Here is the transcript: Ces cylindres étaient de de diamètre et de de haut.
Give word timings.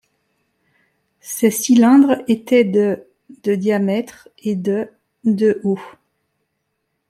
Ces 1.19 1.51
cylindres 1.51 2.23
étaient 2.27 2.63
de 2.63 3.05
de 3.43 3.53
diamètre 3.53 4.29
et 4.39 4.55
de 4.55 4.89
de 5.25 5.61
haut. 5.63 5.77